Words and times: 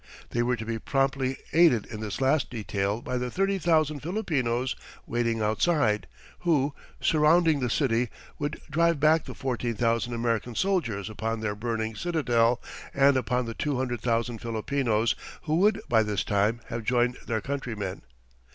They 0.31 0.41
were 0.41 0.55
to 0.55 0.65
be 0.65 0.79
promptly 0.79 1.37
aided 1.53 1.85
in 1.85 1.99
this 1.99 2.19
last 2.19 2.49
detail 2.49 3.03
by 3.03 3.19
the 3.19 3.29
thirty 3.29 3.59
thousand 3.59 3.99
Filipinos 3.99 4.75
waiting 5.05 5.43
outside, 5.43 6.07
who, 6.39 6.73
surrounding 6.99 7.59
the 7.59 7.69
city, 7.69 8.09
would 8.39 8.59
drive 8.67 8.99
back 8.99 9.25
the 9.25 9.35
fourteen 9.35 9.75
thousand 9.75 10.15
American 10.15 10.55
soldiers 10.55 11.07
upon 11.07 11.41
their 11.41 11.53
burning 11.53 11.93
citadel 11.95 12.59
and 12.95 13.15
upon 13.15 13.45
the 13.45 13.53
two 13.53 13.77
hundred 13.77 14.01
thousand 14.01 14.39
Filipinos, 14.39 15.13
who 15.43 15.57
would 15.57 15.79
by 15.87 16.01
this 16.01 16.23
time 16.23 16.61
have 16.69 16.83
joined 16.83 17.17
their 17.27 17.39
countrymen. 17.39 18.01